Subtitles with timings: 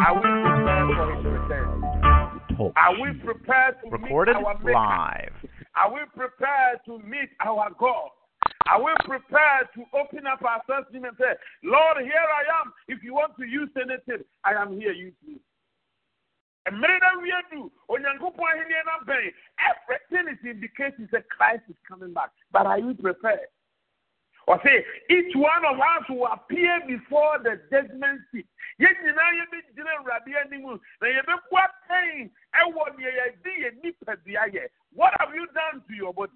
[0.00, 1.84] Are we prepared for his return?
[2.76, 4.72] Are we prepared to Recorded meet our Maker?
[4.72, 5.32] live.
[5.76, 8.10] Are we prepared to meet our God?
[8.68, 11.32] Are we prepared to open up ourselves to Him and say,
[11.64, 12.72] Lord, here I am.
[12.86, 14.92] If you want to use anything, I am here.
[14.92, 15.36] Use me.
[16.70, 19.32] mmerɛ na wie du onyankopɔn ahenni no bɛn
[19.70, 23.48] everything is indicating that christ is coming back but are you prepared
[24.48, 24.80] or say
[25.10, 28.46] each one of us will appear before the judgment seat
[28.80, 32.30] yɛn nyinaa yɛbɛgyina awurade anim na yɛbɛbu atɛn
[32.60, 36.32] ɛwɔ deɛ yɛde yɛ nipadua yɛ what have you done to your body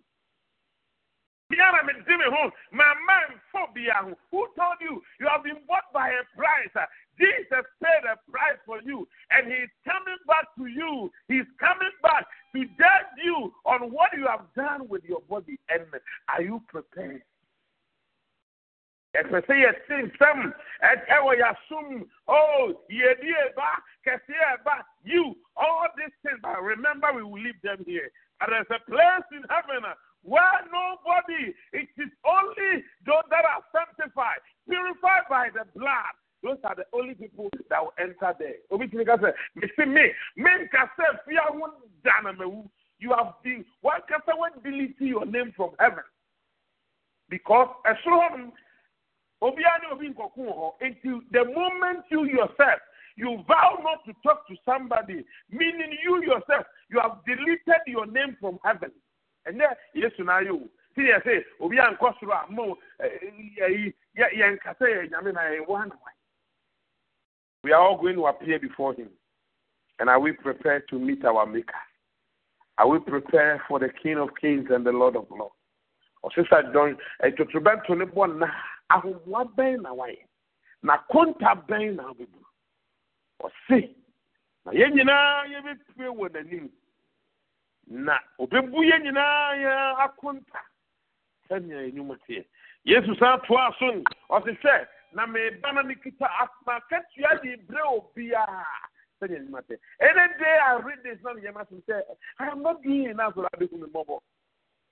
[2.72, 3.94] my man phobia.
[4.30, 6.88] Who told you you have been bought by a price?
[7.20, 11.10] Jesus paid a price for you, and He's coming back to you.
[11.28, 15.58] He's coming back to judge you on what you have done with your body.
[15.68, 15.84] And
[16.28, 17.22] are you prepared?
[19.16, 20.54] Ɛpɛ sɛ yɛte nsɛm
[21.16, 23.68] ɛwɔ yɛasom oh yɛdi ɛba
[24.06, 28.66] kɛseɛ ɛba you all these things but remember we will leave them here and there's
[28.70, 35.22] a place in heaven uh, where nobody it is only those that are sanctified purified
[35.28, 38.54] by the blood those are the only people that will enter there.
[38.72, 41.70] Obi tiri ka sɛ, mesi me, me nka sɛ fia ho
[42.34, 42.68] mewu.
[42.98, 46.02] You have been, one ka sɛ when delete your name from heaven.
[47.28, 48.52] Because ɛsoro hɔ
[49.42, 51.20] Until oh.
[51.32, 52.80] the moment you yourself,
[53.16, 58.36] you vow not to talk to somebody, meaning you yourself, you have deleted your name
[58.40, 58.90] from heaven.
[59.46, 60.68] And then, yes, now you.
[60.96, 65.78] See, I say, obi ankɔ soro a mo, yɛn kasa yɛ nyame na yɛ wɔ
[65.78, 66.12] ha na wɔn.
[67.64, 69.08] We are all going to appear before Him.
[69.98, 71.72] And are we prepared to meet our Maker?
[72.78, 75.54] Are we prepared for the King of Kings and the Lord of Lords?
[76.24, 78.46] Ɔsesa dɔn ɛtotorobɛnto ne bɔ na
[78.94, 80.24] ahoboa bɛn na wayɛ.
[80.82, 82.40] Na konta bɛn na abɛbu
[83.44, 83.94] ɔse
[84.64, 86.70] na yɛn nyinaa yɛbɛpue wɔ n'anim.
[87.86, 90.60] Na ɔbɛbu yɛn nyinaa yɛn akonta.
[91.48, 92.44] Sɛnea ɛnwuma teɛ.
[92.84, 98.64] Yesu san toa so no ɔse na meba na mekita asoma akatua de brɛ obiara.
[99.22, 99.38] Any
[100.38, 102.02] day i read this na meyɛ masom sɛ
[102.40, 104.18] i am not doing enough for ade hu me mmɔbɔ.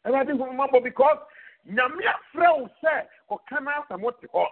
[0.06, 1.18] Awurade hu me mmɔbɔ because
[1.66, 4.46] nyame afrɛ wo sɛ kɔka no asɛm wote hɔ.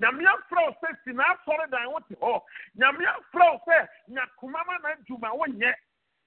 [0.00, 2.42] Nyame afrɛ wo sɛ si n'asɔre dan wote hɔ.
[2.76, 5.74] Nyame afrɛ wo sɛ nyakoma ma na adwuma wonyɛ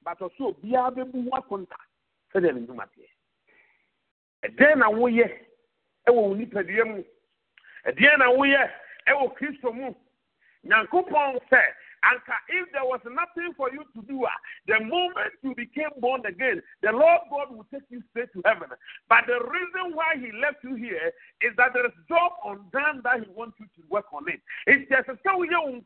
[0.03, 1.75] but ɔsɛ obiara bɛbu ho akonta
[2.33, 3.07] sɛdeɛ ne nnwuma teɛ.
[4.43, 5.27] Ɛdɛn na woyɛ
[6.07, 7.03] ɛwɔ wo nipadua mu?
[7.85, 8.71] Ɛdeɛ na woyɛ
[9.07, 9.93] ɛwɔ kristo mu?
[10.65, 11.61] Nyankopɔn sɛ
[12.05, 16.25] anka if there was nothing for you to do ah, the moment you became born
[16.25, 18.69] again the lord god will take you straight to heaven.
[19.09, 23.21] But the reason why he left you here is that there is job undone that
[23.23, 24.41] he wants you to work on it.
[24.67, 25.81] It's just a so kyerɛ mu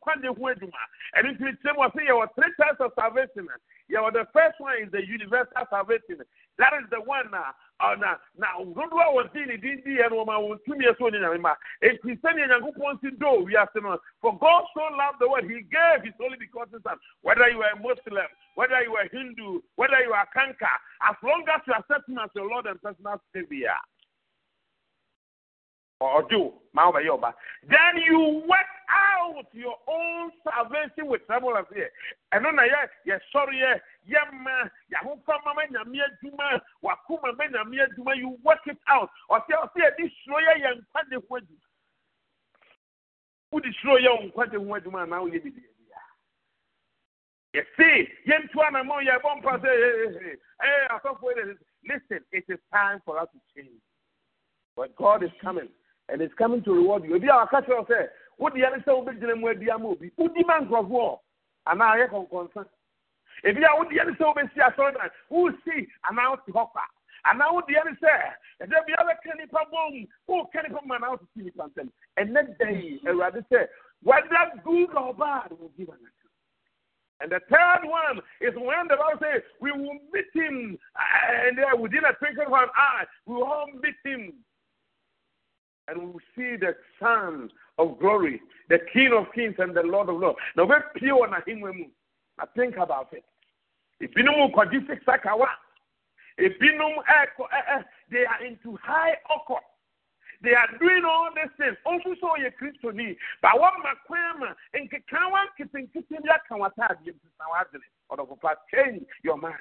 [1.86, 3.48] ɔsɛ yɛwɔ three types of salvation
[3.92, 6.22] yɛwɔ the first one is the universal salvation.
[6.58, 10.10] That is the one na uh, na na dodoɔ a wɔdi ne din di yɛ
[10.10, 14.00] no wɔma wɔn tumi ɛso ne nyame ma eti sɛnea nyankopɔn si do wiase no
[14.22, 16.98] for God so loved the world he gave his only begotten son.
[17.22, 20.70] Whether you are a Muslim whether you are Hindu whether you are Kanka
[21.04, 23.76] as long as you accept him as your Lord and personal Savior
[26.00, 26.52] or do.
[26.76, 31.90] Then you work out your own salvation with trouble as here.
[32.34, 33.80] Ɛno na yɛ yɛ sɔre yɛ
[34.10, 39.10] yɛ ma yahofama ma nyame adwuma wakoma ma nyame adwuma you work it out.
[39.30, 41.62] Ɔsɛ ɔsɛ yɛde suro yɛ yɛ nkwagye ho adwuma
[43.52, 45.64] wode suro yɛ wo nkwagye ho adwuma anaa woyɛ bibi
[47.54, 51.58] yɛse yɛntu anamɔ yɛbɔ mpa sɛ ee asɔfoɔ
[51.88, 53.80] listen it is time for us to change.
[54.76, 55.70] But God is coming
[56.10, 57.16] and it's coming to reward you.
[57.16, 58.08] Ebi a waka kyerɛ sɛ
[58.40, 61.20] wodi yɛn sɛ wobɛgyina mu adi ama obi wodi ma nkurɔfoɔ.
[61.68, 62.66] Anaa ayɛ kɔnkɔnsa
[63.44, 66.84] ebi a wodi yɛn sɛ wobɛsi asɔredan wosi anaa wote hɔ kwa.
[67.26, 71.42] Anaa wodi yɛn sɛ ɛdɛ bi abɛka nipa bɔm woka nipa mu anaa wote si
[71.44, 71.90] nipa nsɛm.
[72.18, 73.68] Ɛnɛ dan awurade sɛ
[74.04, 76.12] whether good or bad will give an account.
[77.22, 80.78] And the third one is when the Bible says we will meet him,
[81.40, 84.34] and uh, within a twinkling of an eye, we will all meet him
[85.88, 90.10] and we will see the Son of glory, the King of kings and the Lord
[90.10, 90.40] of lords.
[90.56, 91.92] Now, very pure na him
[92.40, 93.24] I think about it.
[94.02, 95.48] Ibinum kwadi six sakawa.
[96.40, 97.26] Ibinum eh,
[97.78, 99.62] eh, they are into high occult.
[100.44, 101.78] They are doing all these things.
[101.86, 107.12] Also, so you Christian, but what makwama and kikawa kitin kitin ya kawata di
[108.10, 108.26] or the
[108.74, 109.56] change your mind.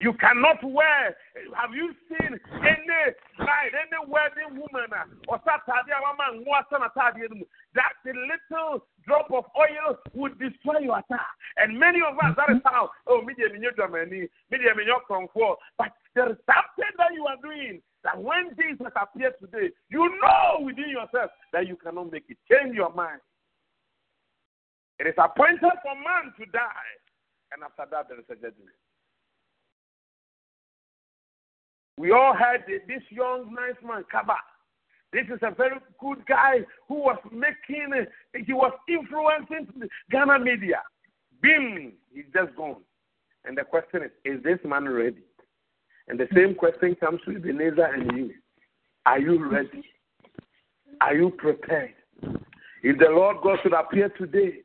[0.00, 1.16] You cannot wear.
[1.56, 5.40] Have you seen any bride, any wedding woman, uh, or
[7.76, 11.26] that the little drop of oil would destroy your attack.
[11.56, 14.94] And many of us, that is how, oh, media, media, media, media,
[15.78, 20.64] But there is something that you are doing that when Jesus appears today, you know
[20.64, 22.36] within yourself that you cannot make it.
[22.50, 23.20] Change your mind.
[24.98, 26.92] It is appointed for man to die,
[27.52, 28.72] and after that, there is a judgment.
[31.98, 34.36] We all had this young, nice man, Kaba.
[35.12, 36.58] This is a very good guy
[36.88, 38.06] who was making,
[38.44, 40.82] he was influencing Ghana media.
[41.40, 42.82] Bim, he's just gone.
[43.44, 45.22] And the question is, is this man ready?
[46.08, 48.34] And the same question comes to Ebenezer and you.
[49.06, 49.84] Are you ready?
[51.00, 51.94] Are you prepared?
[52.82, 54.58] If the Lord God should appear today,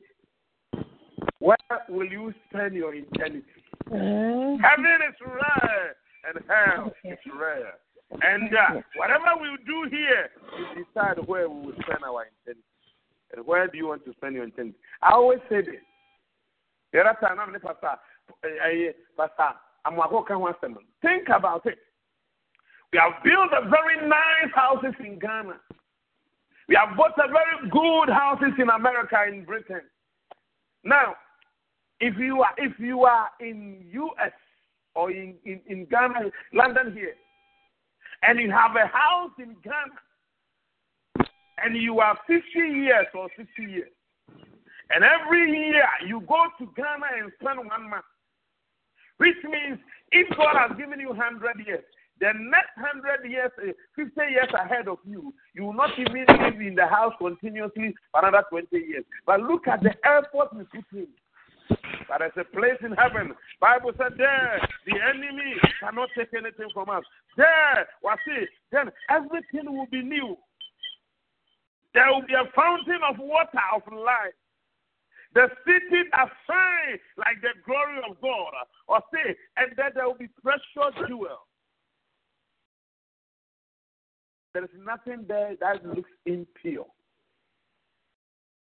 [1.40, 1.58] where
[1.90, 3.46] will you spend your eternity?
[3.88, 5.96] Uh, Heaven is rare
[6.28, 7.74] and hell is rare.
[8.22, 12.64] And uh, whatever we do here, we decide where we will spend our eternity.
[13.34, 14.78] And where do you want to spend your eternity?
[15.02, 15.82] I always say this.
[16.92, 17.96] The other time, I'm pastor,
[19.18, 19.96] pastor, I'm
[21.02, 21.78] Think about it.
[22.92, 25.56] We have built a very nice houses in Ghana.
[26.68, 29.82] We have bought a very good houses in America, in Britain.
[30.84, 31.16] Now,
[32.02, 34.32] if you are if you are in US
[34.96, 37.16] or in, in, in Ghana, London here,
[38.24, 41.28] and you have a house in Ghana,
[41.64, 43.92] and you are 50 years or 60 years,
[44.94, 48.06] and every year you go to Ghana and spend one month,
[49.18, 49.80] which means
[50.12, 51.84] if God has given you 100 years,
[52.22, 56.62] the next 100 years, eh, 50 years ahead of you, you will not even live
[56.62, 59.04] in the house continuously for another 20 years.
[59.26, 61.08] But look at the effort we put in.
[62.08, 63.34] But there's a place in heaven.
[63.60, 67.04] Bible said there, the enemy cannot take anything from us.
[67.38, 70.38] There, what see, then everything will be new.
[71.94, 74.36] There will be a fountain of water of life.
[75.34, 78.54] The city that shine like the glory of God.
[78.88, 81.48] Or say, and then there will be precious jewel.
[84.54, 86.86] There is nothing there that looks impure.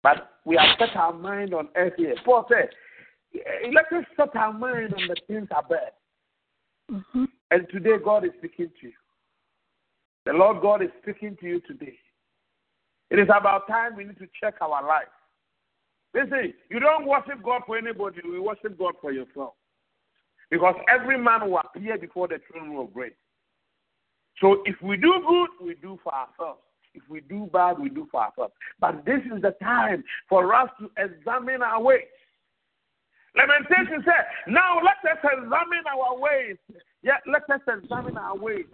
[0.03, 2.15] But we have set our mind on earth here.
[2.25, 2.69] Paul said,
[3.73, 5.93] let us set our mind on the things above.
[6.91, 7.25] Mm-hmm.
[7.51, 8.93] And today, God is speaking to you.
[10.25, 11.97] The Lord God is speaking to you today.
[13.09, 15.07] It is about time we need to check our life.
[16.13, 19.53] Listen, you don't worship God for anybody, you worship God for yourself.
[20.49, 23.13] Because every man will appear before the throne of grace.
[24.41, 26.61] So if we do good, we do for ourselves.
[26.93, 28.53] If we do bad, we do for ourselves.
[28.79, 32.05] But this is the time for us to examine our ways.
[33.37, 36.57] Lamentation said, Now let us examine our ways.
[37.03, 38.65] Yeah, let us examine our ways.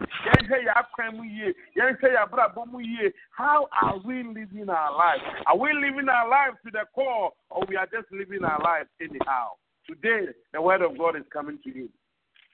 [3.36, 5.20] How are we living our life?
[5.46, 8.86] Are we living our life to the core, or we are just living our life
[9.00, 9.50] anyhow?
[9.86, 11.90] Today, the word of God is coming to you.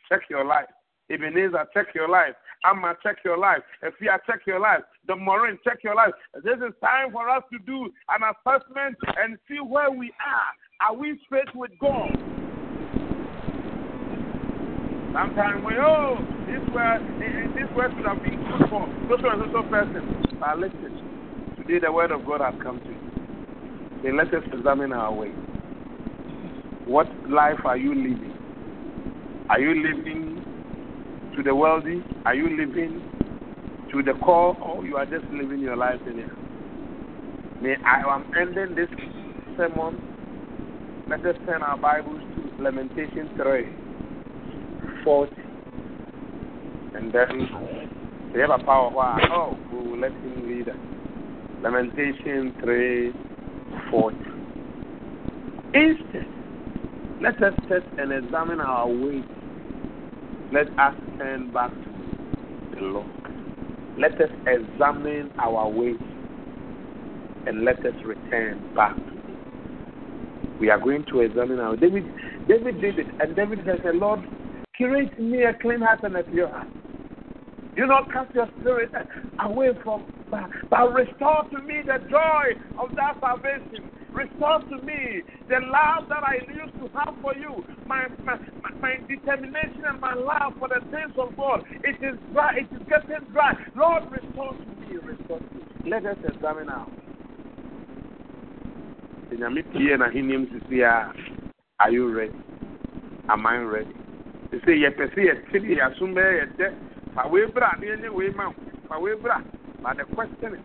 [0.08, 0.66] Check your life.
[1.10, 2.34] Ebenezer, check your life.
[2.64, 3.62] Amma, check your life.
[3.82, 4.82] Efia, check your life.
[5.06, 6.12] The Maureen, check your life.
[6.34, 10.52] This is time for us to do an assessment and see where we are.
[10.80, 12.10] Are we straight with God?
[15.12, 17.00] Sometimes we, oh, this word,
[17.54, 20.02] this word should have been good for so and so person.
[20.38, 20.96] But listen,
[21.58, 23.10] today the word of God has come to you.
[24.02, 25.32] Then let us examine our way.
[26.86, 28.34] What life are you living?
[29.50, 30.44] Are you living
[31.36, 32.02] to the wealthy?
[32.24, 33.02] Are you living
[33.92, 36.28] to the core, or you are just living your life in it?
[37.60, 38.88] May I am ending this
[39.56, 40.00] sermon.
[41.10, 43.66] Let us turn our Bibles to Lamentation 3
[45.04, 45.32] 40.
[46.94, 51.62] And then we have a power oh, we will let him read it.
[51.62, 53.12] Lamentation 3
[53.90, 54.16] 40.
[55.74, 56.26] Instead,
[57.20, 59.24] let us test and examine our ways
[60.52, 63.06] let us turn back to the Lord.
[63.96, 65.96] Let us examine our ways
[67.46, 69.19] and let us return back to.
[70.58, 72.10] We are going to examine our David.
[72.46, 74.20] David did it, and David said, "Lord,
[74.74, 76.68] create me a clean heart and a pure heart.
[77.76, 78.90] Do not cast your spirit
[79.40, 85.60] away from, but restore to me the joy of that salvation Restore to me the
[85.62, 88.36] love that I used to have for you, my, my,
[88.80, 91.62] my determination and my love for the things of God.
[91.82, 93.54] It is dry, it is getting dry.
[93.74, 95.64] Lord, restore to me, restore to me.
[95.86, 96.90] Let us examine now.
[101.80, 102.32] Are you ready?
[103.28, 103.90] Am I ready?
[104.50, 105.36] They say, Yes, I say, yes,
[105.94, 106.48] assume it.
[109.82, 110.60] But the question is,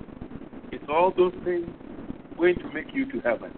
[0.81, 1.67] is all those things
[2.37, 3.51] going to make you to heaven.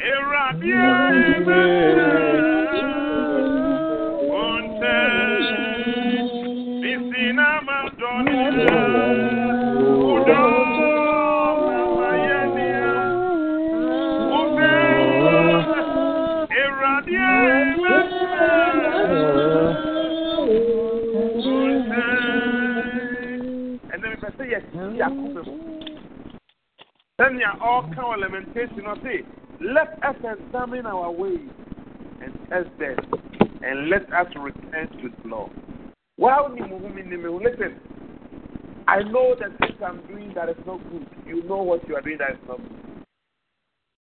[0.00, 0.40] Ube
[16.50, 17.30] Irabia
[23.92, 25.42] And then if I say yes, Yakubu.
[27.18, 29.24] Then you all count lamentation or say,
[29.60, 31.50] let us examine our ways
[32.22, 32.96] and test them,
[33.62, 35.52] and let us return to the Lord.
[36.18, 37.80] Listen.
[38.88, 41.06] I know the things I'm doing that is not good.
[41.24, 43.04] You know what you are doing that is not good.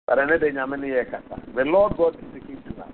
[0.07, 2.93] But another the Lord God is speaking to us.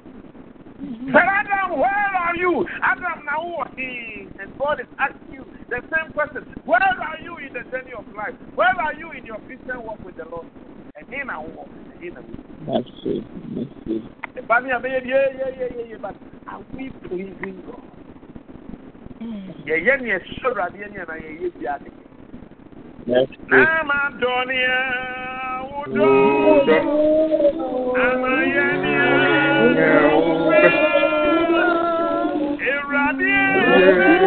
[0.80, 1.12] Mm-hmm.
[1.12, 2.66] Said Adam, where are you?
[2.82, 4.32] Adam, now walking.
[4.40, 6.54] And God is asking you the same question.
[6.64, 8.34] Where are you in the journey of life?
[8.54, 10.46] Where are you in your Christian walk with the Lord?
[10.96, 11.68] And in our walk.
[11.94, 12.51] And in our walk.
[12.66, 13.26] Merci.
[13.50, 14.10] Merci.
[14.36, 16.16] The family are yeah, yeah, yeah, yeah, yeah, but
[16.48, 17.80] are we pleasing God?
[19.66, 22.06] Yeah, yeah, yeah, sure, yeah, yeah, yeah, yeah, yeah.
[23.06, 23.36] Merci.
[23.50, 24.78] Amadonia,
[25.84, 26.80] Udo,
[27.94, 29.02] Amayania,
[33.72, 34.21] Istina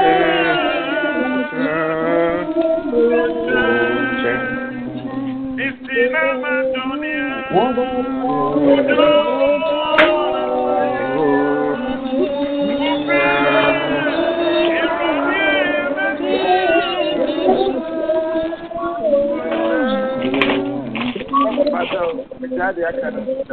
[22.92, 23.45] ya, Carlos.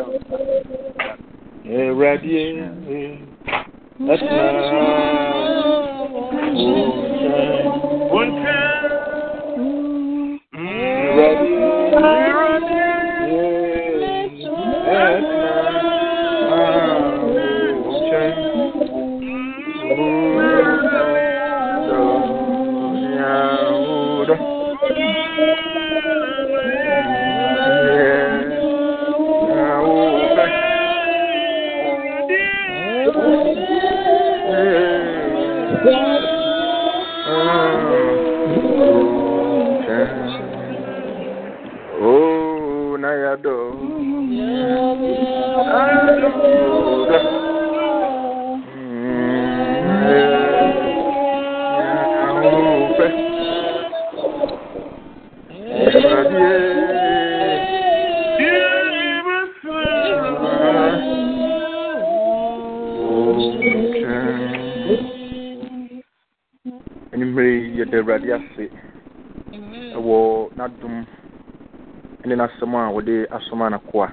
[73.37, 74.09] Asoma n'akoa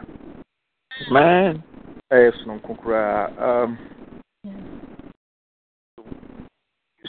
[1.11, 1.63] Man.
[2.11, 3.77] ɛyɛ sononko koraa um,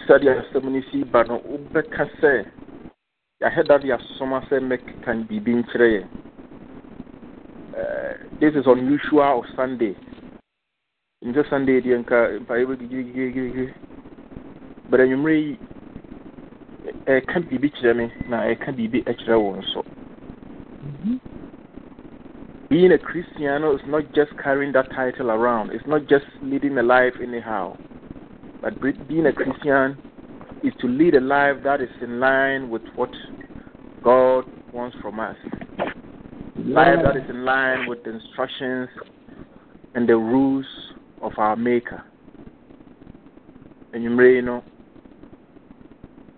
[0.06, 2.44] sɛdeɛ asɛm no si ba no wobɛka sɛ
[3.40, 6.04] yɛahɛda de asoma sɛ mɛkekan biribi nkyerɛ yɛ
[7.70, 9.94] Uh, this is unusual of sunday.
[11.24, 13.72] Nkyɛ sunday deɛ nka mpaeɛ bɛgigirigirigiri
[14.90, 15.58] but anwummerɛ yi
[17.06, 19.84] ɛka biribi kyerɛ me na ɛka biribi kyerɛ wo nso.
[22.70, 25.72] Being a Christian is not just carrying that title around.
[25.72, 27.76] It's not just leading a life anyhow.
[28.62, 29.98] But being a Christian
[30.62, 33.10] is to lead a life that is in line with what
[34.04, 35.36] God wants from us.
[36.56, 38.88] Life that is in line with the instructions
[39.96, 40.66] and the rules
[41.22, 42.04] of our Maker.
[43.92, 44.62] And you may know,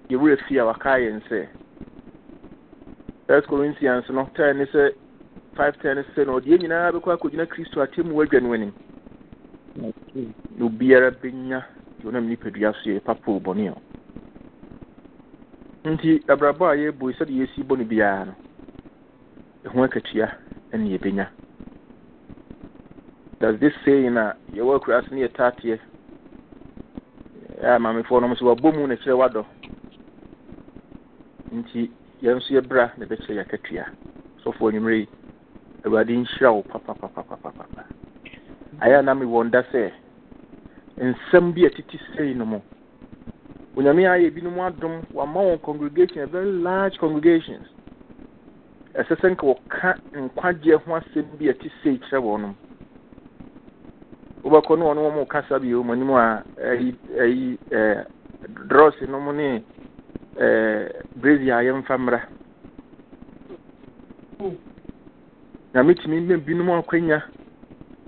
[0.08, 1.48] you will fear Wakai and say,
[3.26, 4.88] First Corinthians, no, ten is a
[5.56, 8.72] five ten sɛ na ɔde yɛn nyinaa bɛkɔ akɔgyina kristo atemmu wadwa no anim.
[9.76, 11.62] Na obiara bɛnya
[12.00, 13.74] deɛ ɔnam nipadua so yɛ papa bɔne a.
[15.88, 18.34] Nti abrabɔ a yɛbɔ yi sɛdeɛ yɛsi bɔ no biara no
[19.64, 20.32] ɛho akatua
[20.72, 21.26] ɛne yɛbɛnya
[23.40, 25.78] does this saying a yɛwɔ akura ase ne yɛtaateɛ
[27.62, 29.44] a maamefoɔ nom so wabɔ mu na kyerɛ wadɔ
[31.52, 31.90] nti
[32.22, 33.84] yɛn nso yɛbra na ɛbɛkyerɛ yɛ akatua
[34.44, 35.08] sɔfoɔ anwummerɛ yi.
[35.84, 37.84] Awurade nhyira wo papapapapapa
[38.80, 39.90] ayɛ na mewɔ sɛ
[40.98, 41.70] nsɛm bi a
[42.16, 42.60] sei no mu
[43.76, 47.66] onyame ayɛ binom adom wama wɔn congregation a very large congregations.
[48.94, 52.54] Ɛsɛ sɛ nka wɔka nkwagyeɛ ho asɛm bi a sei kyerɛ wɔn
[54.44, 58.06] wobɛkɔ ne ɔne wɔn kasa bi wɔn anim a ɛyi ɛyi ɛɛ
[58.68, 59.62] drɔs no ne
[60.36, 62.20] a yɛmfa mmra
[65.74, 67.22] nyame tumi ne binom akwanya.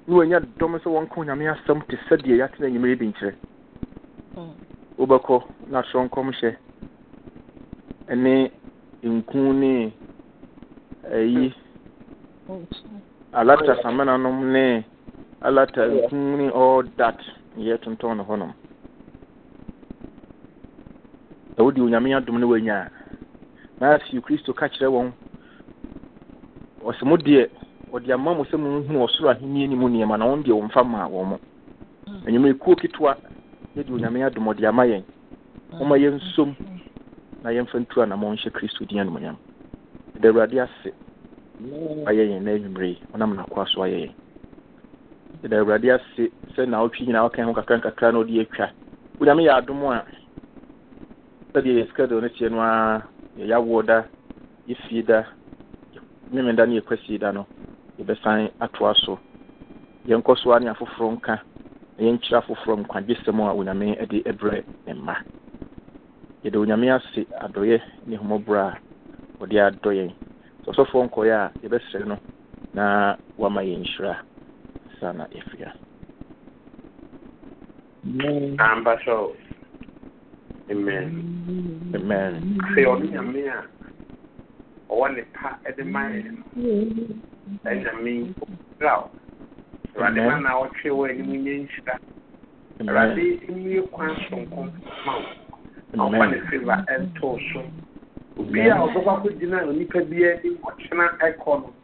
[0.06, 3.34] Ne wɔanya dɔm sɛ wɔnka nyame asɛm te sɛ deɛ yɛatena anwummerɛ bi nkyerɛ.
[4.98, 6.56] Wobɛkɔ na asɔnkɔm hyɛ
[8.08, 8.50] ɛne
[9.02, 9.92] nku ne
[11.08, 11.54] ɛyi
[13.32, 14.84] alata samana nom ne
[15.40, 17.18] alata nku ne all that
[17.56, 18.52] yɛ tontɔn no hɔnom.
[21.56, 22.86] Na wode onyame adom no wanya.
[22.86, 22.90] A
[23.80, 25.12] na afei kristo ka kyerɛ wɔn
[26.84, 27.48] ɔsɛ mo deɛ
[27.92, 31.08] ɔde ama mo sɛ monhunu ɔsoro ahenni ni mu nneɛma na wɔn deɛ wɔmfa maa
[31.08, 31.38] wɔn mo.
[32.26, 33.16] Anwummerɛ kuo ketewa
[33.76, 35.02] yɛde onyame adom ɔde ama yɛn.
[35.72, 36.54] Wɔma yɛnsom
[37.42, 39.36] na yɛmfa ntu anammɔ nhyɛ kristo din animonyam
[40.16, 40.92] ɛda awurade ase.
[42.06, 44.12] Ayɛ yɛn na anwummerɛ yi ɔnam nakoa so ayɛ yɛn.
[45.44, 48.68] Ɛda awurade ase sɛ na wotwe nyinaa woka ho kakra nkakra na ɔde atwa.
[49.20, 50.04] Onyame yɛ adom a
[51.54, 53.02] sɛdeɛ yɛ sika de no teɛ no a
[53.38, 54.02] yɛyɛawoɔ da
[54.68, 55.24] yɛfie da
[56.30, 57.46] meme da ne yɛkwasie da no
[57.98, 59.18] yɛbɛsan atoa so.
[60.06, 61.34] Yɛnkɔ so a ne afoforɔ nka
[61.96, 65.16] na yɛnkyerɛ afoforɔ nkwagyesɛm a onyame de brɛ ne mma.
[66.44, 68.80] Yɛde onyame ase adɔyɛ ne homɔborɔ a
[69.40, 70.12] ɔde adɔ yɛn.
[70.64, 72.18] Sɛ ɔsɔfoɔ nkɔeɛ a yɛbɛsrɛ no
[72.74, 74.16] na wama yɛn nhyira.
[75.00, 75.72] Sa na yɛfia.
[78.58, 79.32] Ambassador.
[80.70, 81.92] Amen.
[81.94, 82.58] amen.
[82.64, 83.64] Afei ɔno nyame a
[84.90, 86.64] ɔwɔ ne pa de ma yɛn no
[87.64, 89.10] ɛnyame ɔbra wo
[89.94, 91.94] awurade ma na ɔtwe wɔ anim nyɛ nhyira
[92.80, 94.72] awurade mmie kwan sonko
[95.06, 95.24] ma wo
[95.92, 97.60] na ɔfa ne favor ɛntoo so
[98.38, 101.74] obi a ɔbɛkɔ akɔgyina onipa bi anim ɔkyena ɛkɔ no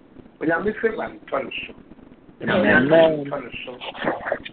[0.41, 1.73] onyame favor ntɔ ne so
[2.41, 3.73] onyame ntɔ ne so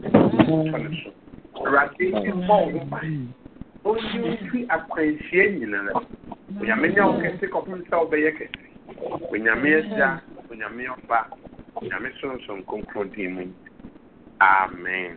[0.03, 1.11] ntɔ ne so
[1.55, 3.33] awurade mmɔ wo ho ban
[3.87, 5.91] ɔnyi wo fi akwanhyia nyinara
[6.61, 8.61] onyame nya wo kɛse kɔpem sɛ wobɛyɛ kɛse
[9.33, 10.09] onyame agya
[10.51, 11.19] onyame ɔba
[11.75, 13.43] onyame sonson kronkron din mu
[14.41, 15.15] amen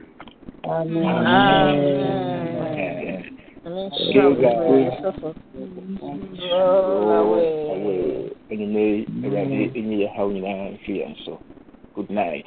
[8.51, 11.33] anwummerɛ yi awurade ɛnyi yɛ haw nyinaa mfi yɛn so
[11.95, 12.47] good night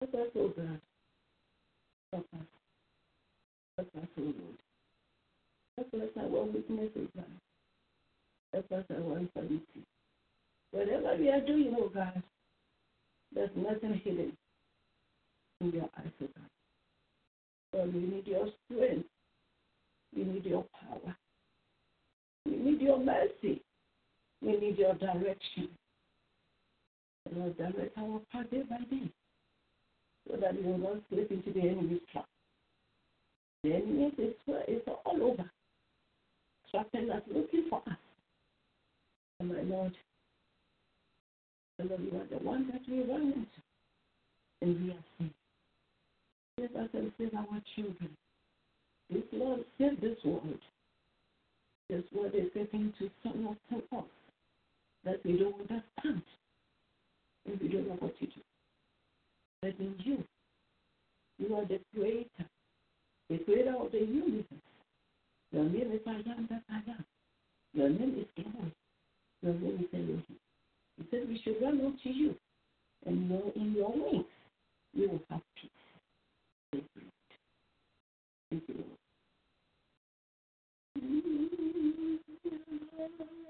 [0.00, 0.80] Help us, O God.
[2.12, 2.46] Help us.
[3.76, 4.58] Help us, O Lord.
[5.76, 7.24] Help us our weakness, O God.
[8.52, 9.84] Help us our infirmity.
[10.70, 12.22] Whatever we are doing, oh God,
[13.34, 14.32] there's nothing hidden
[15.60, 16.50] in your eyes, oh God.
[17.72, 19.08] Lord, we need your strength.
[20.16, 21.16] We need your power.
[22.46, 23.62] We need your mercy.
[24.42, 25.68] We need your direction.
[27.34, 29.10] Lord, direct our path day by day
[30.28, 32.26] for that will not slip into the enemy's trap.
[33.64, 34.34] The enemy is,
[34.68, 35.50] is all over,
[36.70, 37.96] trapping us, looking for us.
[39.40, 39.92] And my Lord,
[41.80, 43.46] I then you are the one that we run into,
[44.62, 45.32] and we are saved.
[46.58, 48.10] Save us and save our children.
[49.10, 50.58] This Lord, save this world.
[51.88, 54.04] This world is getting to some of us
[55.04, 56.22] that we don't understand,
[57.46, 58.40] and we don't know what to do
[59.62, 60.24] that is you.
[61.38, 62.28] You are the creator.
[63.28, 64.44] The creator of the universe.
[65.52, 67.04] Your name is I am that I am.
[67.74, 68.72] Your name is God.
[69.42, 70.24] Your name is Elohim.
[70.96, 72.34] He said we should run unto you.
[73.06, 74.24] And know in your wings
[74.92, 75.70] you will have peace.
[76.72, 77.02] Thank you.
[78.50, 78.84] Thank you.
[80.94, 81.12] Thank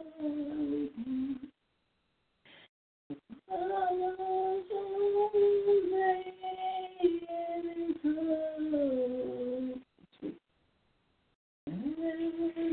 [0.08, 1.47] you.
[3.50, 3.62] Thank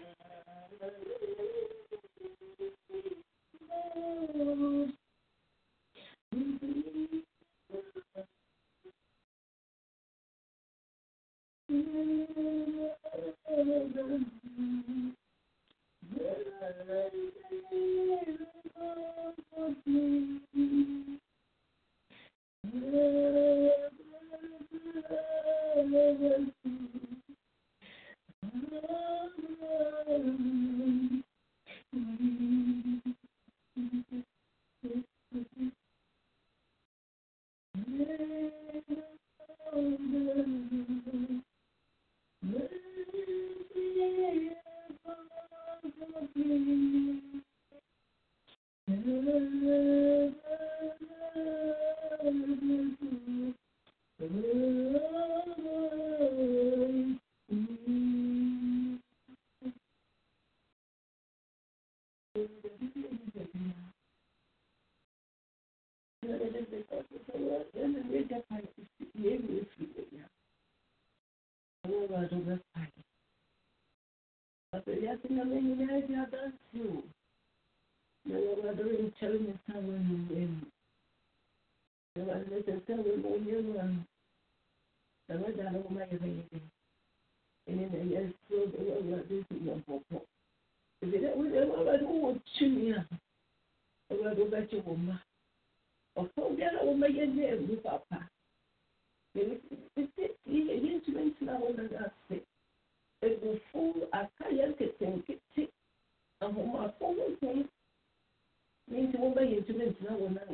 [110.10, 110.49] know, we're not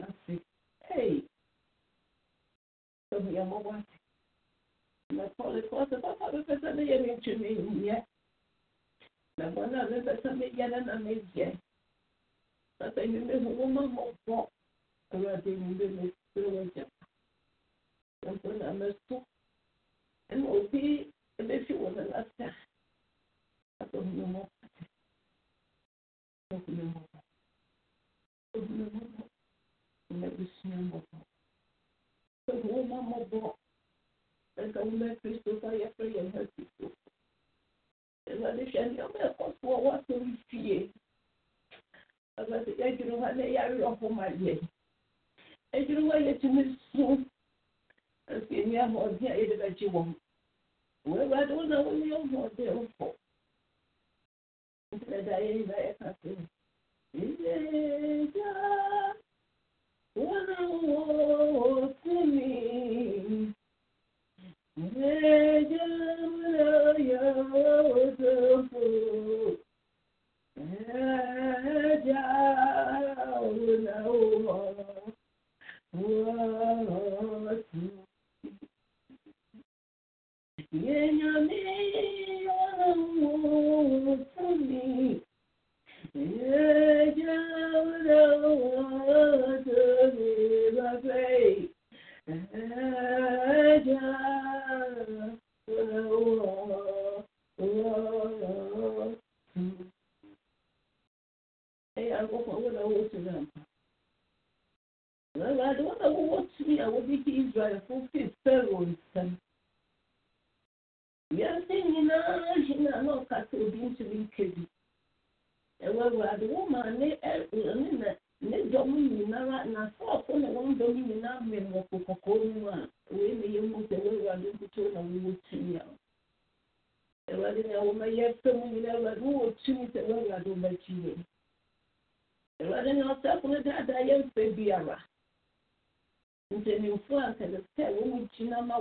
[92.28, 93.15] Mm-hmm.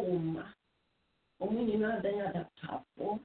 [0.06, 0.46] Gyina ma
[1.40, 3.20] wɔn nyinaa dan adaptafoɔ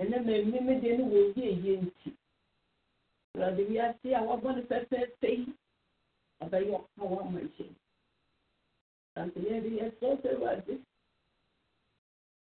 [0.00, 2.10] ɛnna mmɛmɛ de no wɔn yɛ yɛ nti.
[3.36, 5.46] Awurade wiase a wabɔ no pɛpɛɛpɛ yi
[6.42, 7.74] ɔbɛyɛ ɔka wɔ ama nkyɛn
[9.16, 10.74] ante yɛde yɛsrɛ sɛ awurade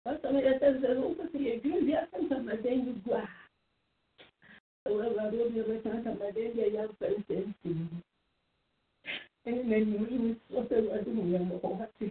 [0.04, 3.24] wasɛm yɛsɛ sɛ wopɛ sɛ yɛdwiri wiase ntamadan yi gu a
[4.86, 8.00] ɛwɔ awurade obi bɛka ntamadan bi a yɛamfa nsɛnsɛm mu
[9.46, 12.06] ɛne n'anim yi srɛ sɛ awurade mu yɛ mmɔhɔ wate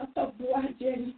[0.00, 1.14] afa boa agyɛn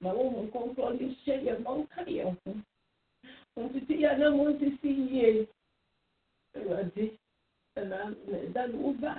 [0.00, 4.44] ma wo ho nkɔnkɔn ne hyɛ yɛn ma woka yɛn ho ntiti ya na mo
[4.52, 5.48] nsisi yie
[6.56, 7.04] awurade
[7.90, 7.98] na
[8.44, 9.12] ɛda no woba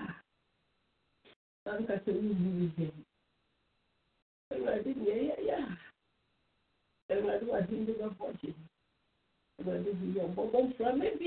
[1.65, 2.87] a ankasa wowu yɛ
[4.53, 5.57] awurade deɛ yɛyɛ
[7.09, 8.51] a awurade wade de bɛbɔ gye
[9.59, 11.25] awurade bi yɛ bɔbɔ mframa bi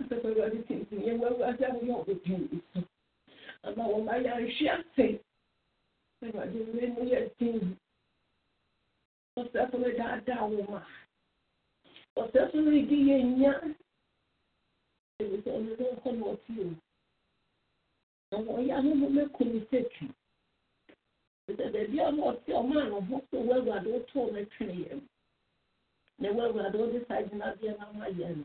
[0.00, 2.80] ɛsɛ sɛ awurade tintim yɛ wɔ awurade a wɔyɛ ɔbɛdi wo so
[3.68, 5.06] ama wɔn ayɛ ahwe ase
[6.22, 7.76] awurade wei mu yɛ din
[9.36, 10.80] ɔsɛfo no daadaa wo ma
[12.16, 13.52] ɔsɛfo no redi yɛ nya
[15.20, 16.68] ebi sɛ ɔno ne nkɔ na ɔte o
[18.30, 20.06] na wɔyɛ ahoho mɛko ne sɛtwi
[21.46, 25.06] sɛ baabi a ɔte ɔma no ho so wɔ awurade wotoo no twene yɛ mu
[26.18, 28.44] na wɔ awurade wode saa gyinabeɛ no ama yɛ no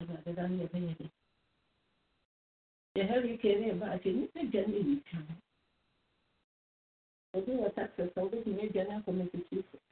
[0.00, 1.06] awurade da no yɛbɛyɛ de
[2.94, 5.36] yɛ hurricane ne ɛba akyɛ nnipa gya ne no
[7.38, 9.86] obi wɔ Texas a wobɛtumi adwane akɔ massachusetts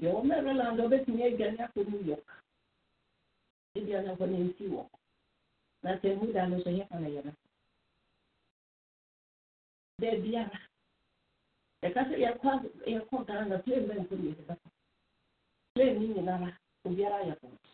[0.00, 2.28] deɛ wɔ maryland a wobɛtumi adwane akɔ new york
[3.74, 4.86] ebia no akɔ ne nsi wɔ
[5.82, 7.32] na sɛ mu da no so yɛfa no yɛ no
[9.98, 10.60] da biara
[11.82, 12.14] yɛka sɛ
[12.86, 14.68] yɛkɔ ghana plane bɛn so yɛde bɛkɔ
[15.74, 16.50] plane ne nyinara
[16.84, 17.73] obiara yɛ kɔ ebi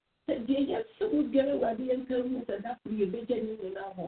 [0.25, 4.05] sɛ deɛ yɛsɛ mu biara awurade yɛ nka hu sɛ daforo yɛbɛgya ne nyinaa hɔ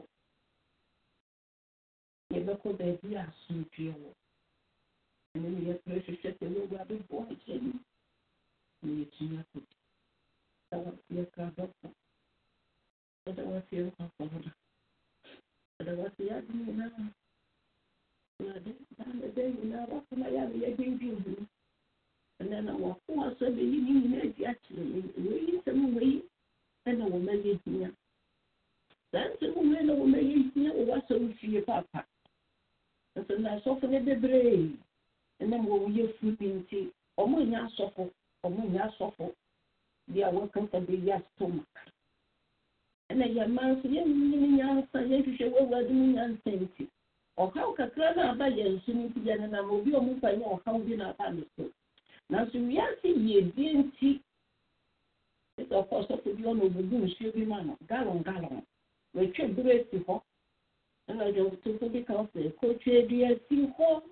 [2.32, 4.10] yɛbɛkɔ baabi a asomdwe wɔ
[5.34, 7.72] ɛno ne yɛpere hwehwɛ sɛ wɔawurade boa akyɛ ni
[8.82, 9.74] na yɛtumi akɔdi
[10.68, 10.76] sɛ
[11.16, 11.88] yɛkra dɔkɔ
[13.26, 13.90] ɛda wase no
[15.80, 16.90] ɛda wase yɛade nyinaa
[18.40, 18.70] awurade
[19.56, 19.84] nyinaa
[20.62, 21.53] yɛ
[22.44, 26.22] ɛnɛ na wako asɔ bɛyi ne nyinaa adi akyerɛ me wɔyi nsɛm wɔyi
[26.86, 27.90] ɛna wɔma yɛ hia
[29.12, 32.04] saa nsɛm wei na wɔma yɛ hia wɔ wasɔre fie paapa
[33.16, 34.76] nso na asɔfo no bebree
[35.40, 36.90] ɛnam wɔn yɛ fu bi nti.
[37.18, 38.10] Ɔmo nyɛ asɔfo
[38.44, 39.32] ɔmo nyɛ asɔfo
[40.08, 41.78] bi a wɔkasa bɛyi astomach
[43.10, 46.88] ɛna yɛ mmaa nso yɛnnyini nyansa yɛhwehwɛ wɔawurade mu nyansa nti.
[47.38, 50.96] Ɔhaw kakra no aba yɛn so no nti yɛnenam obi a ɔmo fa ɔhaw bi
[50.96, 51.70] na aba ne so
[52.30, 54.20] nanso wiase yiedie nti
[56.36, 58.62] bi ɔna obubu nsuo bi ma no galon galon.
[59.14, 59.44] Wɔatwa
[61.92, 64.02] bi ka sɛ kotwa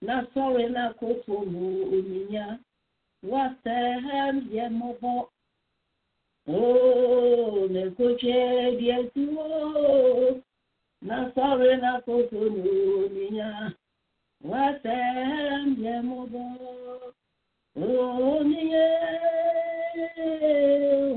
[0.00, 2.58] na sɔre na akoto mu onyinya
[3.30, 5.12] wasɛm yɛ mmɔbɔ
[7.96, 8.38] kotwa
[11.00, 12.00] na
[12.54, 12.70] mu
[13.02, 13.74] onyinya
[18.30, 18.86] onyiye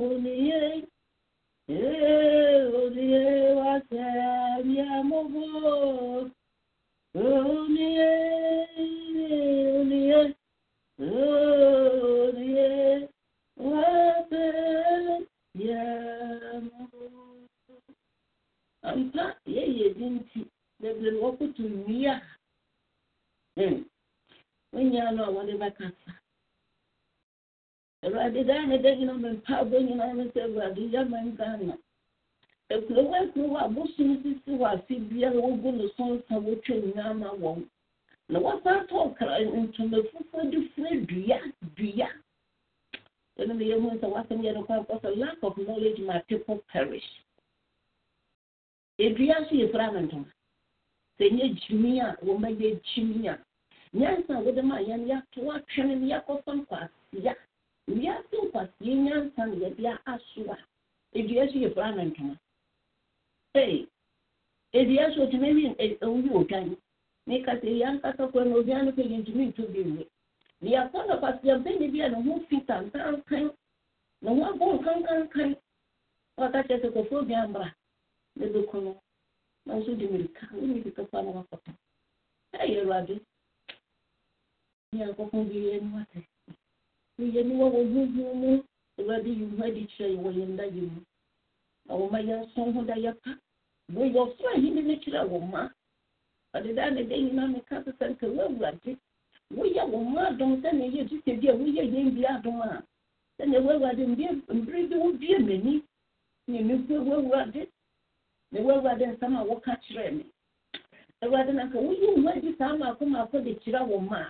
[0.07, 0.59] onyiye
[2.79, 3.23] onyiye
[3.59, 5.43] wasɛm yɛ mmɔbɔ
[7.23, 8.09] onyiye
[9.77, 10.19] onyiye
[12.25, 12.69] onyiye
[13.71, 15.05] wasɛm
[15.65, 15.79] yɛ
[16.63, 17.01] mmɔbɔ
[18.89, 19.23] ampa
[20.15, 20.39] nti
[23.55, 23.85] bebree wɔkoto nnua
[24.73, 26.13] wonyaa no a wɔde bɛkasa
[28.03, 31.77] awurade daa ne da nyina mempaabɔ nyinaa ne sɛ awurade yɛma ghana
[32.69, 37.67] akurowa akurowa abosom sisi wɔ afe biara wogu no so nsa wotwa nyinaa ma wɔn
[38.29, 41.39] na wɔsan tɔ kra ntoma fufuo de fura dua
[41.75, 42.09] dua
[43.39, 46.57] ɛno ne yɛhu sɛ wasɛm yɛ no kɔ akɔ sɛ lack of knowledge ma people
[46.71, 47.09] perish
[51.17, 53.37] sɛ nyɛ gyimi a wɔmɛyɛ gyimi a
[53.93, 57.35] nyansa a wode ma yɛn yɛato atwene no yɛakɔfa nkwasia
[57.87, 60.57] wiase nkwasia nyansa no yɛde aso a
[61.17, 62.35] edua so yɛ fura no ntoma
[63.55, 63.85] ee
[64.73, 66.77] edua so otumi wi owi odwan
[67.27, 70.07] ne kasa yi ankasa kɔ na odwan no kɔ yɛntumi nto bi nwe
[70.61, 73.51] ne yɛakɔ no kwasia bɛni bi a ne ho fi tantankan
[74.21, 75.55] ne ho abɔ nkankankan
[76.49, 77.73] kyerɛ sɛ kɔfɔ bi ambra.
[78.35, 78.95] Ne na bi kɛfa
[79.65, 81.71] no wakɔtɔ
[82.61, 83.15] ɛyɛ awurade
[84.93, 86.19] nyankopɔn bi yɛ no atɛ
[87.17, 88.63] woyɛ ne wɔ wɔ huhu mu
[88.99, 89.45] awurade yi
[92.73, 93.31] ho da yɛpa
[93.93, 95.69] woyɛ ɔsoro ahenni no kyerɛ wɔ ma
[96.55, 98.97] ɔdeda ne da nyina meka se sɛ nka woawurade
[99.55, 102.83] woyɛ wɔ ma adom sɛne ɛyɛ tu sɛ bi a woyɛ yɛn bi adom a
[103.39, 105.83] sɛne woawurade mbere bi wobie m'ani
[106.47, 107.67] ne woawurade
[108.51, 110.25] na woawurade nsɛm a woka kyerɛ me
[111.23, 114.27] awurade na nka woyi wo adi saa maako maako de kyerɛ wo ma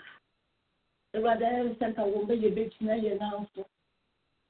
[1.14, 3.66] a awurade ayɛ sɛ nka wo mbɛyɛ bɛgyina yɛ nanso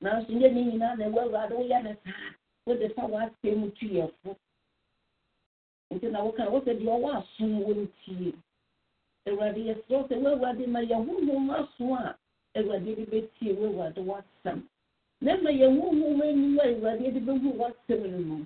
[0.02, 2.34] nanso nyɛ ne nyinaa na woawurade woyɛ ne saa
[2.66, 4.36] wode fa w'asɛm mu tu yɛ fo
[5.92, 8.34] nti na woka wo sɛ deɛ ɔwɔ asom wɔ ntie
[9.28, 12.18] awurade yɛserɛ sɛ woawurade ma yɛhohom aso a
[12.58, 14.60] awurade de bɛtie woawurade w'asɛm
[15.22, 18.46] na ma yɛhohom anim a awurade de bɛhu w'asɛm no mu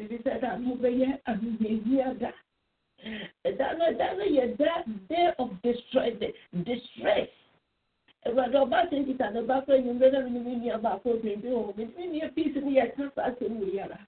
[0.00, 2.32] Ebisada mubeye amiyada.
[3.44, 6.14] That's a a your that day of distress
[6.64, 7.28] distress.
[8.26, 11.48] Ẹ̀wọ̀n ọba ṣe ń kíta lọ́ba fẹ́ yín bẹ́ẹ̀ náà mi ní ọba àkóbìnrin bí
[11.58, 13.98] òun mi ní ní apc ní ẹ̀ka sáṣẹ wò yàrá.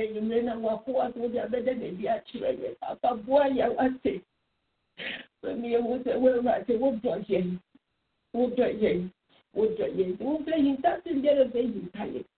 [0.00, 3.34] Ẹ̀yìn mi náà wà kó wá tó di abẹ́dẹ́ bèbí àtúrẹ̀ yẹn pàpà bó
[12.14, 12.31] you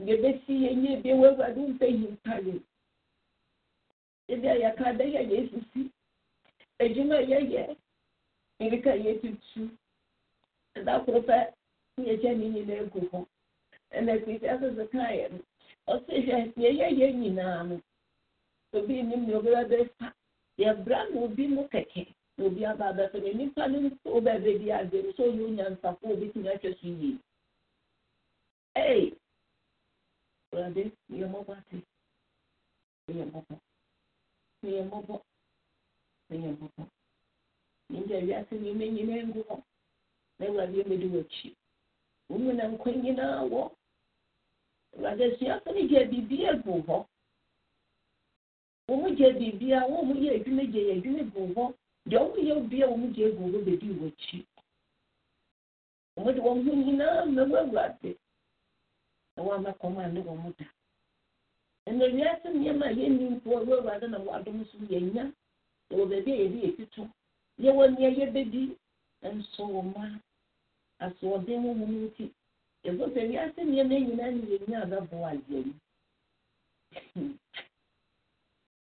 [0.00, 2.60] yɛ nye bi wo ɛwura de wo fɛ yi nta yɛ
[4.28, 5.90] ebi a yɛ ka de yɛ yɛ esisi
[6.78, 7.76] edwuma yɛ yɛ
[8.60, 9.70] nka yɛ tutu
[10.76, 11.52] ɛda koro pɛ
[11.98, 13.26] yɛ kyɛ ne nyinaa egu hɔ
[13.92, 15.38] ɛna kristi asese kaa yɛ no
[15.92, 17.80] ɔsi hwɛ yɛ yɛ yɛ nyinaa no.
[18.74, 20.12] Obi nim na obi bɛ fa
[20.58, 22.06] yɛ bra na obi mu kɛkɛ
[22.38, 26.04] na obi aba abɛfɛ na nipa no nso bɛbɛ bi adze no so yɛ onyansafo
[26.12, 27.18] obi tumi atwa so yie
[28.76, 29.12] ee
[57.28, 58.10] mmɛwɔ awurade
[59.36, 60.64] na wɔn ama kɔn a ne wɔn da
[61.86, 65.32] ɛnna wiase nneɛma a yɛnni mpo wɔ awurade na wɔadom so yɛnya
[65.90, 67.02] wɔ baabi a yɛde yɛ tutu
[67.60, 68.76] yɛwɔ nea yɛbɛdi
[69.34, 70.04] nso wɔ ma
[71.00, 72.30] asoɔden mu mu nti
[72.84, 75.74] ɛfo sɛ wiase nneɛma nyinaa ne yɛnya abɛbɔ adeɛ mu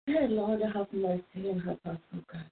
[0.07, 2.49] Hey, Lord, have mercy and help us, oh God.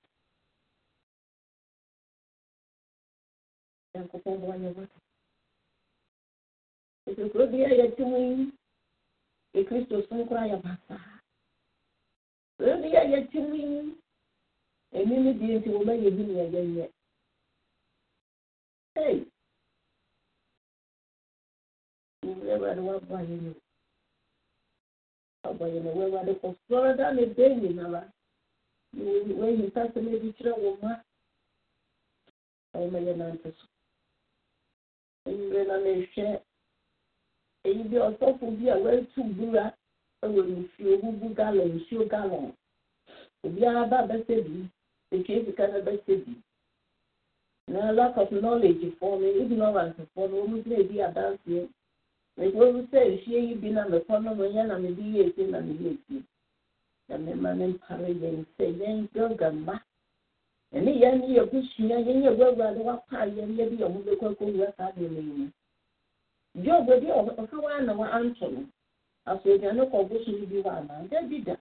[3.96, 4.99] Nyankopɔn bɔ yɛ wɔ.
[7.18, 8.52] Ekuro bi a yɛte mu yi,
[9.60, 11.22] ekristo so nkora yɛ basaa.
[12.60, 13.98] Ekuro bi a yɛte mu yi,
[14.92, 16.24] ne die nti wɔn ayɛ bi
[27.16, 28.02] ne bɛn nyinara.
[29.40, 30.06] Wɔayi mpasɛm
[30.82, 30.94] ma.
[32.74, 33.66] Wɔn ayɛ nante so.
[35.26, 35.76] Nwura na
[37.64, 39.74] eyi bi ɔsɔfo bi a wɔatu bura
[40.22, 42.54] wɔ nsuo bubu galɔn nsuo galɔn.
[43.44, 44.70] Obiara ba bɛsɛ bi.
[45.12, 46.34] Sika no bɛsɛ bi.
[47.68, 51.68] Na lack of knowledge fɔ no ignorance fɔ no wɔn gyina ebi adanseɛ.
[52.38, 55.98] Mekuro sɛ efie yi bi na mekɔ no mo na mede yɛ esi na mede
[56.00, 56.24] esi.
[57.10, 59.82] Na mema ne mpare yɛn sɛ yɛn gbɛga mma.
[60.74, 64.92] Ɛne yɛn yɛ busua yɛn yɛ gbɛga de wapa yɛn yɛ bi yɛn ho saa.
[66.56, 68.66] Job bi ɔka wa na wa anto no.
[69.28, 71.08] Asogyane kɔ bosom bi wɔ anaa.
[71.10, 71.56] Dabi da.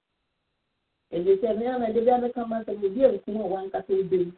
[1.13, 4.33] Ebi sɛ mmea na de bi abɛka ma sɛ obi a nkum a wankasa ebem.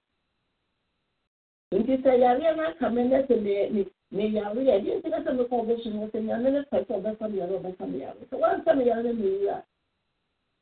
[1.73, 5.31] Nti sɛ yareɛ no aka me nɛ sɛ me me me yareɛ deɛ nti sɛ
[5.39, 8.37] mekɔ ɔbɛhyɛ no sɛ nyame no pɛ sɛ ɔbɛfa me yare ɔbɛfa me yare sɛ
[8.39, 9.65] wansa me yare no mewu a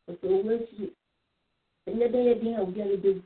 [0.08, 0.92] ɔsɛ ɔwu akyiri
[1.88, 3.22] ɛnyɛ dɛ yɛ den a obiara bɛwu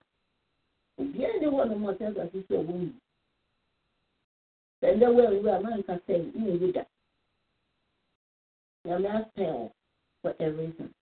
[1.00, 2.88] obiara ne hɔ no mu ɔsɛ asase sɛ ɔwɔ mu
[4.82, 6.84] sɛ ndɛ woawu a manka sɛ nnewu da
[8.84, 9.72] nyame apɛ
[10.22, 10.92] for a reason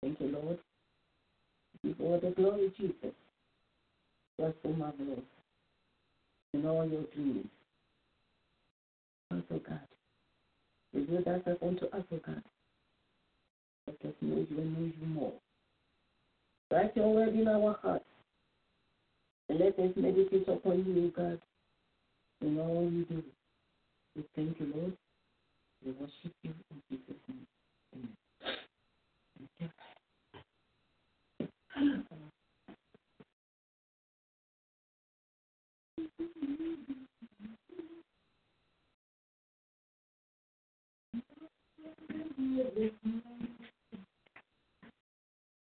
[0.00, 0.58] Thank you, Lord.
[1.82, 3.14] Give all the glory, Jesus.
[4.38, 5.18] You are so marvelous
[6.54, 7.46] in all your doings.
[9.30, 9.80] Also, God,
[10.94, 12.42] reveal thyself unto us, O God.
[13.86, 15.32] Let us know you and know you more.
[16.70, 18.04] Write your word in our hearts.
[19.48, 21.40] And let us meditate upon you, O God,
[22.42, 23.22] in all you do.
[24.16, 24.96] We thank you, Lord.
[25.84, 27.46] We worship you in Jesus' name.
[27.94, 28.14] Amen.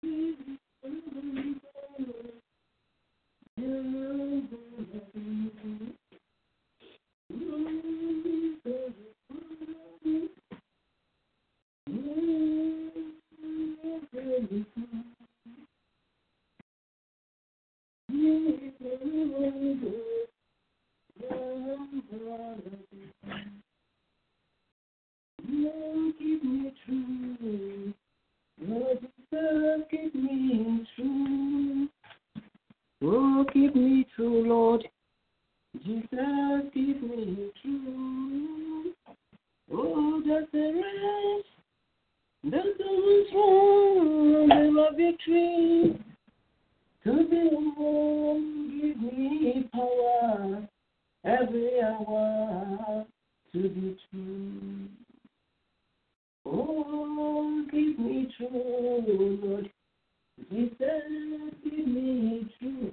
[0.02, 0.38] Thank
[5.14, 5.22] you.
[5.22, 6.01] Me true.
[7.32, 7.82] Lord.
[33.04, 34.84] Oh, keep me true, Lord.
[35.80, 38.92] Jesus keep me true.
[39.72, 41.48] Oh, just a rest.
[42.44, 44.48] do so wrong.
[44.48, 45.98] They love my victory.
[47.04, 50.68] To be alone, give me power
[51.24, 53.06] every hour
[53.52, 54.88] to be true.
[56.44, 59.70] Oh, give me true, Lord.
[60.50, 60.78] Jesus,
[61.64, 62.92] give me true.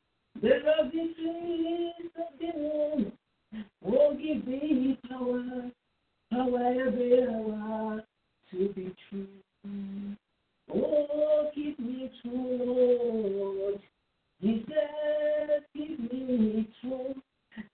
[0.41, 3.11] The love you place again
[3.83, 5.69] Won't give me power,
[6.31, 8.01] power every hour
[8.49, 9.27] to be true.
[10.73, 13.77] Oh, keep me true,
[14.39, 17.13] He said, keep me true,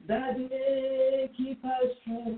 [0.05, 0.49] Daddy,
[1.37, 1.71] keep us
[2.03, 2.37] true.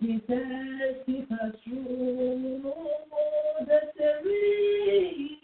[0.00, 2.72] He says, keep us true,
[3.66, 5.43] that's the reason.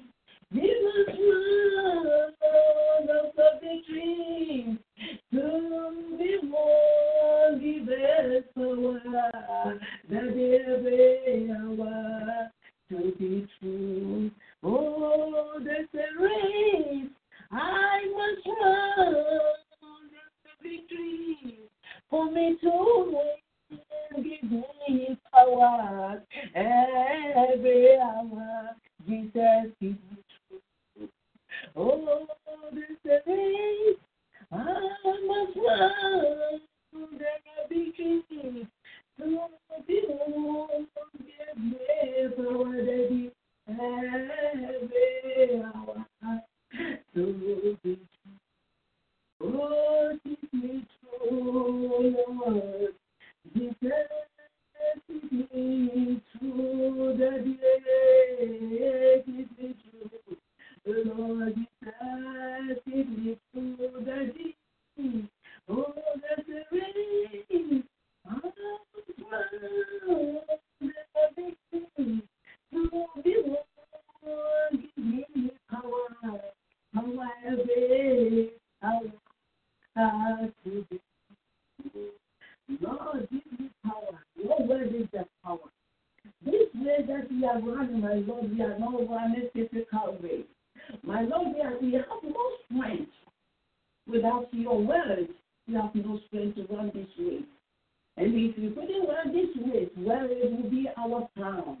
[100.29, 101.80] it will be our time.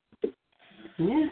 [1.01, 1.31] Yeah.